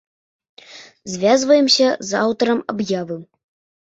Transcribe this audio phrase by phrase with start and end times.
[1.15, 3.19] Звязваемся з аўтарам аб'явы.